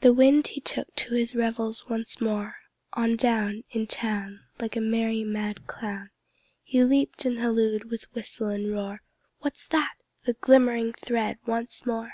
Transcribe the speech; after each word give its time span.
The 0.00 0.12
Wind, 0.12 0.48
he 0.48 0.60
took 0.60 0.92
to 0.96 1.14
his 1.14 1.36
revels 1.36 1.86
once 1.88 2.20
more; 2.20 2.56
On 2.94 3.14
down 3.14 3.62
In 3.70 3.86
town, 3.86 4.40
Like 4.58 4.74
a 4.74 4.80
merry 4.80 5.22
mad 5.22 5.68
clown, 5.68 6.10
He 6.64 6.82
leaped 6.82 7.24
and 7.24 7.38
halloed 7.38 7.84
with 7.84 8.12
whistle 8.12 8.48
and 8.48 8.72
roar, 8.72 9.02
"What's 9.38 9.68
that?" 9.68 9.94
The 10.24 10.32
glimmering 10.32 10.94
thread 10.94 11.38
once 11.46 11.86
more! 11.86 12.10